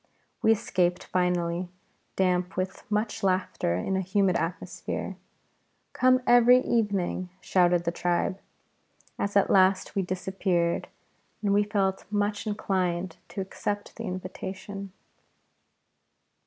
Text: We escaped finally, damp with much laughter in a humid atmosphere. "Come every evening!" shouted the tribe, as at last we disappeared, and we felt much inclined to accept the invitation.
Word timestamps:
We 0.41 0.51
escaped 0.51 1.03
finally, 1.03 1.69
damp 2.15 2.57
with 2.57 2.89
much 2.89 3.21
laughter 3.21 3.75
in 3.75 3.95
a 3.95 4.01
humid 4.01 4.35
atmosphere. 4.35 5.15
"Come 5.93 6.23
every 6.25 6.57
evening!" 6.59 7.29
shouted 7.39 7.83
the 7.83 7.91
tribe, 7.91 8.39
as 9.19 9.37
at 9.37 9.51
last 9.51 9.93
we 9.95 10.01
disappeared, 10.01 10.87
and 11.43 11.53
we 11.53 11.61
felt 11.63 12.05
much 12.09 12.47
inclined 12.47 13.17
to 13.27 13.41
accept 13.41 13.95
the 13.95 14.05
invitation. 14.05 14.91